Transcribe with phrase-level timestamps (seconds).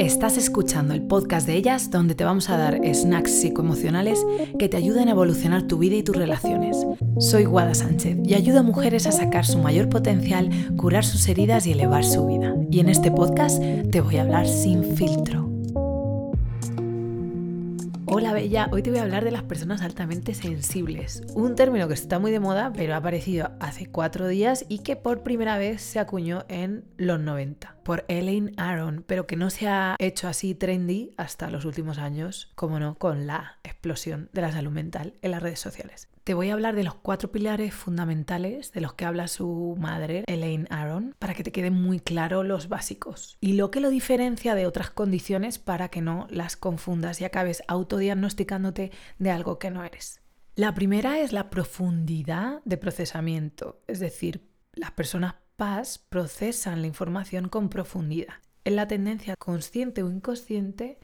[0.00, 4.24] Estás escuchando el podcast de ellas donde te vamos a dar snacks psicoemocionales
[4.58, 6.86] que te ayuden a evolucionar tu vida y tus relaciones.
[7.18, 11.66] Soy Guada Sánchez y ayudo a mujeres a sacar su mayor potencial, curar sus heridas
[11.66, 12.56] y elevar su vida.
[12.70, 15.50] Y en este podcast te voy a hablar sin filtro.
[18.06, 21.94] Hola Bella, hoy te voy a hablar de las personas altamente sensibles, un término que
[21.94, 25.82] está muy de moda pero ha aparecido hace cuatro días y que por primera vez
[25.82, 30.54] se acuñó en los 90 por Elaine Aron, pero que no se ha hecho así
[30.54, 35.30] trendy hasta los últimos años, como no, con la explosión de la salud mental en
[35.32, 36.08] las redes sociales.
[36.24, 40.24] Te voy a hablar de los cuatro pilares fundamentales de los que habla su madre,
[40.26, 44.54] Elaine Aron, para que te queden muy claros los básicos y lo que lo diferencia
[44.54, 49.82] de otras condiciones para que no las confundas y acabes autodiagnosticándote de algo que no
[49.82, 50.20] eres.
[50.56, 55.34] La primera es la profundidad de procesamiento, es decir, las personas
[56.08, 58.32] Procesan la información con profundidad.
[58.64, 60.98] Es la tendencia consciente o inconsciente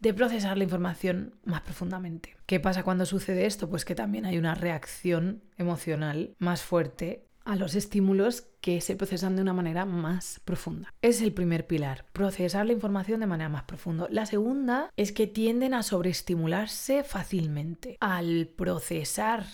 [0.00, 2.34] de procesar la información más profundamente.
[2.46, 3.68] ¿Qué pasa cuando sucede esto?
[3.68, 9.36] Pues que también hay una reacción emocional más fuerte a los estímulos que se procesan
[9.36, 10.94] de una manera más profunda.
[11.02, 14.06] Es el primer pilar, procesar la información de manera más profunda.
[14.10, 17.98] La segunda es que tienden a sobreestimularse fácilmente.
[18.00, 19.44] Al procesar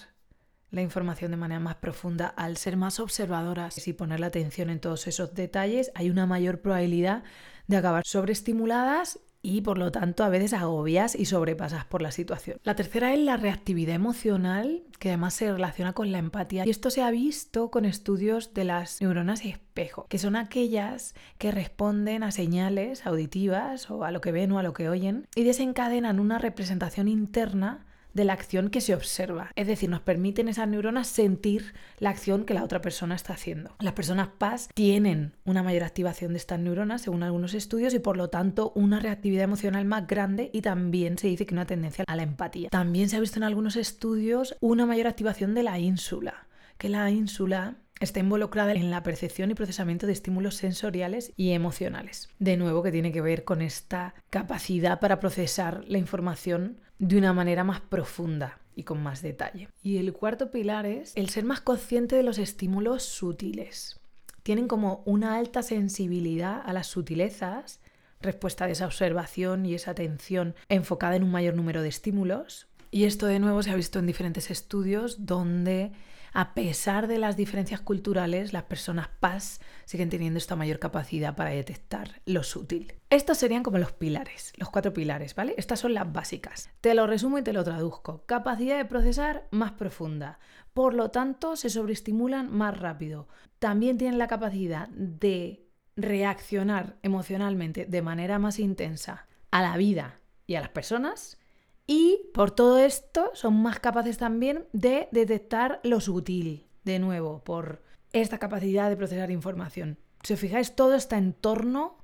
[0.77, 4.79] la información de manera más profunda, al ser más observadoras y poner la atención en
[4.79, 7.25] todos esos detalles, hay una mayor probabilidad
[7.67, 12.59] de acabar sobreestimuladas y por lo tanto a veces agobias y sobrepasas por la situación.
[12.65, 16.67] La tercera es la reactividad emocional, que además se relaciona con la empatía.
[16.67, 21.53] Y esto se ha visto con estudios de las neuronas espejo, que son aquellas que
[21.53, 25.45] responden a señales auditivas o a lo que ven o a lo que oyen y
[25.45, 27.87] desencadenan una representación interna
[28.17, 29.53] de la acción que se observa.
[29.55, 33.77] Es decir, nos permiten esas neuronas sentir la acción que la otra persona está haciendo.
[33.79, 38.17] Las personas PAS tienen una mayor activación de estas neuronas según algunos estudios y por
[38.17, 42.17] lo tanto una reactividad emocional más grande y también se dice que una tendencia a
[42.17, 42.71] la empatía.
[42.71, 46.47] También se ha visto en algunos estudios una mayor activación de la ínsula,
[46.79, 52.29] que la ínsula está involucrada en la percepción y procesamiento de estímulos sensoriales y emocionales.
[52.39, 57.33] De nuevo, que tiene que ver con esta capacidad para procesar la información de una
[57.33, 59.69] manera más profunda y con más detalle.
[59.83, 63.99] Y el cuarto pilar es el ser más consciente de los estímulos sutiles.
[64.43, 67.81] Tienen como una alta sensibilidad a las sutilezas,
[68.21, 72.69] respuesta de esa observación y esa atención enfocada en un mayor número de estímulos.
[72.91, 75.93] Y esto de nuevo se ha visto en diferentes estudios donde
[76.39, 81.49] a pesar de las diferencias culturales, las personas PAS siguen teniendo esta mayor capacidad para
[81.49, 82.93] detectar lo sutil.
[83.09, 85.55] Estos serían como los pilares, los cuatro pilares, ¿vale?
[85.57, 86.69] Estas son las básicas.
[86.83, 88.27] Te lo resumo y te lo traduzco.
[88.27, 90.39] Capacidad de procesar más profunda.
[90.75, 93.29] Por lo tanto, se sobreestimulan más rápido.
[93.59, 95.65] También tienen la capacidad de
[95.97, 101.39] reaccionar emocionalmente de manera más intensa a la vida y a las personas
[101.87, 107.83] y por todo esto son más capaces también de detectar lo sutil, de nuevo, por
[108.13, 109.99] esta capacidad de procesar información.
[110.23, 111.99] Si os fijáis, todo está en torno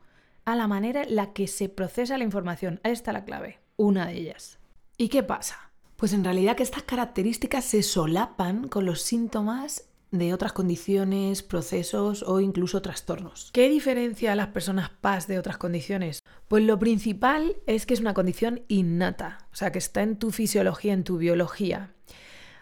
[0.45, 2.81] a la manera en la que se procesa la información.
[2.85, 4.59] Ahí está la clave, una de ellas.
[4.97, 5.73] ¿Y qué pasa?
[5.97, 12.23] Pues en realidad que estas características se solapan con los síntomas de otras condiciones, procesos
[12.23, 13.51] o incluso trastornos.
[13.53, 16.21] ¿Qué diferencia a las personas PAS de otras condiciones?
[16.47, 20.31] Pues lo principal es que es una condición innata, o sea, que está en tu
[20.31, 21.95] fisiología, en tu biología.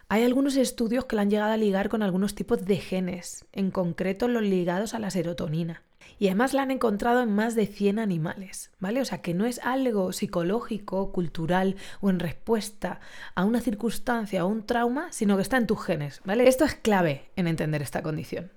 [0.09, 3.71] Hay algunos estudios que la han llegado a ligar con algunos tipos de genes, en
[3.71, 5.83] concreto los ligados a la serotonina.
[6.19, 9.01] Y además la han encontrado en más de 100 animales, ¿vale?
[9.01, 13.01] O sea que no es algo psicológico, cultural o en respuesta
[13.35, 16.49] a una circunstancia o un trauma, sino que está en tus genes, ¿vale?
[16.49, 18.51] Esto es clave en entender esta condición.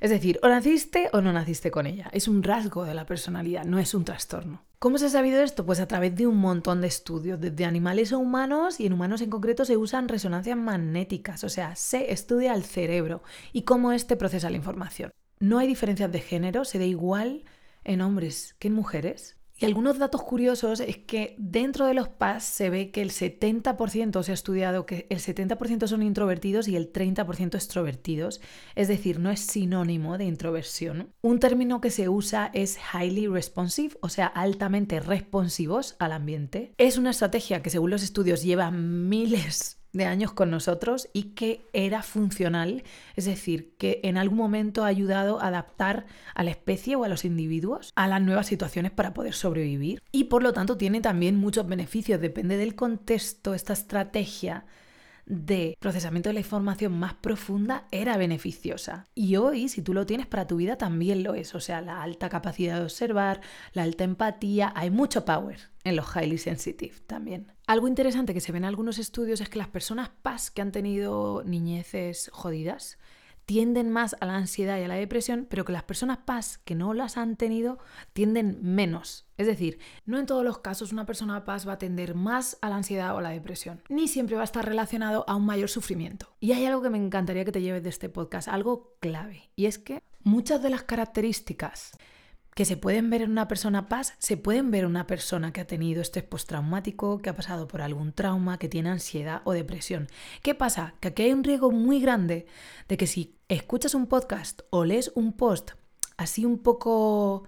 [0.00, 2.08] Es decir, o naciste o no naciste con ella.
[2.12, 4.62] Es un rasgo de la personalidad, no es un trastorno.
[4.78, 5.66] ¿Cómo se ha sabido esto?
[5.66, 9.22] Pues a través de un montón de estudios, desde animales a humanos y en humanos
[9.22, 14.16] en concreto se usan resonancias magnéticas, o sea, se estudia el cerebro y cómo éste
[14.16, 15.10] procesa la información.
[15.40, 17.44] No hay diferencias de género, se da igual
[17.84, 19.38] en hombres que en mujeres.
[19.60, 24.22] Y algunos datos curiosos es que dentro de los PAS se ve que el 70%
[24.22, 28.40] se ha estudiado que el 70% son introvertidos y el 30% extrovertidos,
[28.76, 31.12] es decir, no es sinónimo de introversión.
[31.22, 36.72] Un término que se usa es highly responsive, o sea, altamente responsivos al ambiente.
[36.78, 41.66] Es una estrategia que según los estudios lleva miles de años con nosotros y que
[41.74, 42.84] era funcional,
[43.16, 47.08] es decir, que en algún momento ha ayudado a adaptar a la especie o a
[47.08, 51.36] los individuos a las nuevas situaciones para poder sobrevivir y por lo tanto tiene también
[51.36, 54.64] muchos beneficios, depende del contexto, esta estrategia
[55.28, 59.06] de procesamiento de la información más profunda era beneficiosa.
[59.14, 61.54] Y hoy, si tú lo tienes para tu vida, también lo es.
[61.54, 63.42] O sea, la alta capacidad de observar,
[63.74, 67.52] la alta empatía, hay mucho power en los highly sensitive también.
[67.68, 70.72] Algo interesante que se ve en algunos estudios es que las personas PAS que han
[70.72, 72.96] tenido niñeces jodidas,
[73.44, 76.74] tienden más a la ansiedad y a la depresión, pero que las personas PAS que
[76.74, 77.78] no las han tenido
[78.14, 79.26] tienden menos.
[79.36, 82.70] Es decir, no en todos los casos una persona PAS va a tender más a
[82.70, 85.68] la ansiedad o a la depresión, ni siempre va a estar relacionado a un mayor
[85.68, 86.26] sufrimiento.
[86.40, 89.66] Y hay algo que me encantaría que te lleves de este podcast, algo clave, y
[89.66, 91.92] es que muchas de las características
[92.58, 95.60] que se pueden ver en una persona paz, se pueden ver en una persona que
[95.60, 100.08] ha tenido estrés postraumático, que ha pasado por algún trauma, que tiene ansiedad o depresión.
[100.42, 100.96] ¿Qué pasa?
[100.98, 102.46] Que aquí hay un riesgo muy grande
[102.88, 105.74] de que si escuchas un podcast o lees un post
[106.16, 107.44] así un poco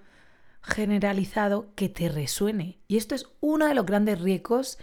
[0.62, 2.79] generalizado, que te resuene.
[2.87, 4.79] Y esto es uno de los grandes riesgos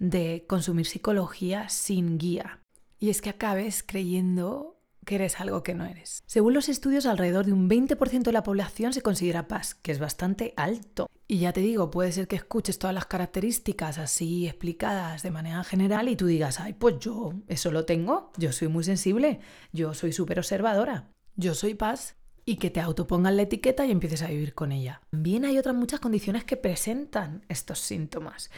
[0.00, 2.58] de consumir psicología sin guía.
[2.98, 4.77] Y es que acabes creyendo
[5.08, 6.22] que eres algo que no eres.
[6.26, 9.98] Según los estudios, alrededor de un 20% de la población se considera paz, que es
[9.98, 11.08] bastante alto.
[11.26, 15.64] Y ya te digo, puede ser que escuches todas las características así explicadas de manera
[15.64, 19.40] general y tú digas, ay, pues yo eso lo tengo, yo soy muy sensible,
[19.72, 24.20] yo soy súper observadora, yo soy paz y que te autopongan la etiqueta y empieces
[24.20, 25.00] a vivir con ella.
[25.10, 28.50] También hay otras muchas condiciones que presentan estos síntomas.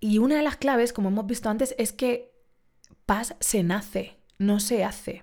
[0.00, 2.34] Y una de las claves, como hemos visto antes, es que
[3.06, 5.22] paz se nace, no se hace.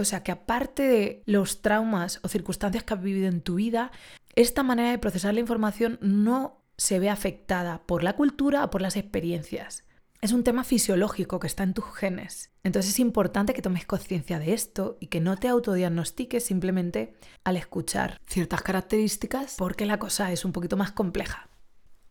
[0.00, 3.92] O sea que aparte de los traumas o circunstancias que has vivido en tu vida,
[4.34, 8.80] esta manera de procesar la información no se ve afectada por la cultura o por
[8.80, 9.84] las experiencias.
[10.22, 12.50] Es un tema fisiológico que está en tus genes.
[12.62, 17.14] Entonces es importante que tomes conciencia de esto y que no te autodiagnostiques simplemente
[17.44, 21.48] al escuchar ciertas características porque la cosa es un poquito más compleja.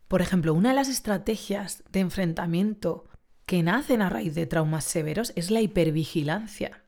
[0.08, 3.04] Por ejemplo, una de las estrategias de enfrentamiento
[3.46, 6.79] que nacen a raíz de traumas severos es la hipervigilancia.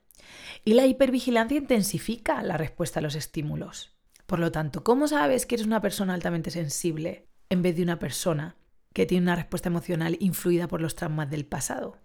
[0.65, 3.93] Y la hipervigilancia intensifica la respuesta a los estímulos.
[4.27, 7.99] Por lo tanto, ¿cómo sabes que eres una persona altamente sensible en vez de una
[7.99, 8.57] persona
[8.95, 11.99] que tiene una respuesta emocional influida por los traumas del pasado?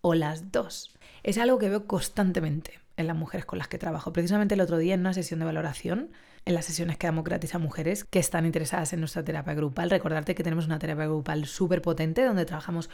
[0.00, 0.94] O las dos.
[1.22, 4.12] Es algo que veo constantemente en las mujeres con las que trabajo.
[4.12, 6.10] Precisamente el otro día en una sesión de valoración,
[6.46, 9.90] en las sesiones que damos gratis a mujeres que están interesadas en nuestra terapia grupal,
[9.90, 12.88] recordarte que tenemos una terapia grupal súper potente donde trabajamos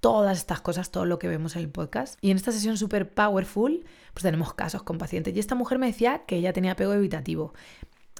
[0.00, 2.18] todas estas cosas, todo lo que vemos en el podcast.
[2.20, 5.34] Y en esta sesión súper powerful, pues tenemos casos con pacientes.
[5.36, 7.54] Y esta mujer me decía que ella tenía apego evitativo.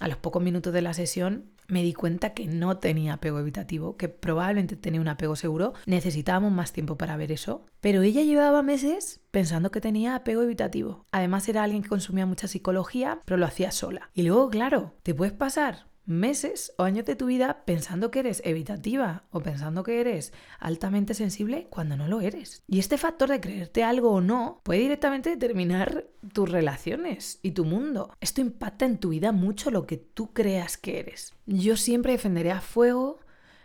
[0.00, 3.96] A los pocos minutos de la sesión me di cuenta que no tenía apego evitativo,
[3.96, 5.72] que probablemente tenía un apego seguro.
[5.86, 7.64] Necesitábamos más tiempo para ver eso.
[7.80, 11.06] Pero ella llevaba meses pensando que tenía apego evitativo.
[11.12, 14.10] Además era alguien que consumía mucha psicología, pero lo hacía sola.
[14.14, 18.40] Y luego, claro, te puedes pasar meses o años de tu vida pensando que eres
[18.44, 22.62] evitativa o pensando que eres altamente sensible cuando no lo eres.
[22.66, 27.64] Y este factor de creerte algo o no puede directamente determinar tus relaciones y tu
[27.64, 28.12] mundo.
[28.20, 31.34] Esto impacta en tu vida mucho lo que tú creas que eres.
[31.46, 33.20] Yo siempre defenderé a fuego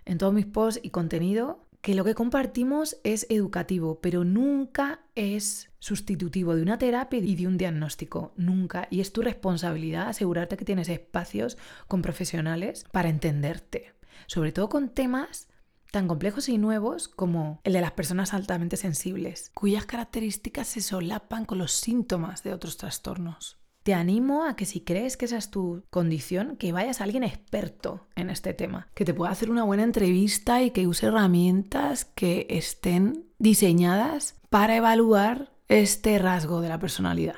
[0.05, 5.70] en todos mis posts y contenido que lo que compartimos es educativo, pero nunca es
[5.81, 8.87] sustitutivo de una terapia y de un diagnóstico, nunca.
[8.89, 11.57] Y es tu responsabilidad asegurarte que tienes espacios
[11.89, 13.93] con profesionales para entenderte,
[14.27, 15.49] sobre todo con temas
[15.91, 21.45] tan complejos y nuevos como el de las personas altamente sensibles, cuyas características se solapan
[21.45, 23.57] con los síntomas de otros trastornos.
[23.83, 27.23] Te animo a que si crees que esa es tu condición, que vayas a alguien
[27.23, 32.05] experto en este tema, que te pueda hacer una buena entrevista y que use herramientas
[32.05, 37.35] que estén diseñadas para evaluar este rasgo de la personalidad.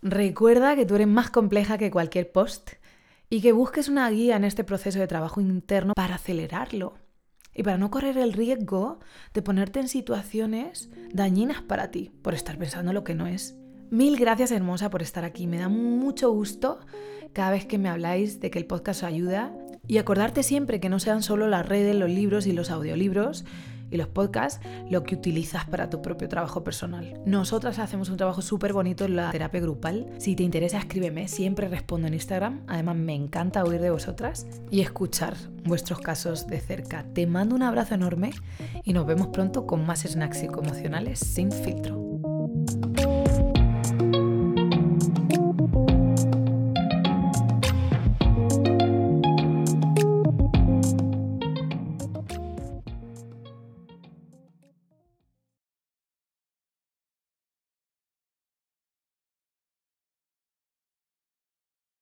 [0.00, 2.70] Recuerda que tú eres más compleja que cualquier post
[3.28, 6.94] y que busques una guía en este proceso de trabajo interno para acelerarlo
[7.54, 9.00] y para no correr el riesgo
[9.34, 13.54] de ponerte en situaciones dañinas para ti por estar pensando lo que no es.
[13.90, 15.46] Mil gracias hermosa por estar aquí.
[15.46, 16.80] Me da mucho gusto
[17.34, 19.52] cada vez que me habláis de que el podcast os ayuda.
[19.86, 23.44] Y acordarte siempre que no sean solo las redes, los libros y los audiolibros
[23.90, 24.60] y los podcasts
[24.90, 27.20] lo que utilizas para tu propio trabajo personal.
[27.26, 30.06] Nosotras hacemos un trabajo súper bonito en la terapia grupal.
[30.18, 31.28] Si te interesa, escríbeme.
[31.28, 32.62] Siempre respondo en Instagram.
[32.66, 37.04] Además, me encanta oír de vosotras y escuchar vuestros casos de cerca.
[37.14, 38.32] Te mando un abrazo enorme
[38.84, 42.03] y nos vemos pronto con más snacks psicoemocionales sin filtro.